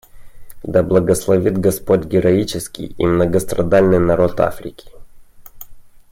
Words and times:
Да 0.63 0.81
благословит 0.81 1.59
Господь 1.59 2.05
героический 2.05 2.87
и 2.97 3.05
многострадальный 3.05 3.99
народ 3.99 4.39
Африки. 4.39 4.89